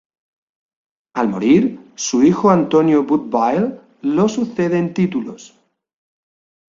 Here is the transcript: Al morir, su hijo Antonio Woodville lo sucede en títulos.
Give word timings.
Al 1.15 1.29
morir, 1.29 1.79
su 1.93 2.23
hijo 2.23 2.49
Antonio 2.49 3.03
Woodville 3.03 3.81
lo 4.01 4.27
sucede 4.27 4.79
en 4.79 4.95
títulos. 4.95 5.55